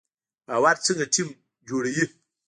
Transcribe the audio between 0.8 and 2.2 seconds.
څنګه ټیم جوړوي؟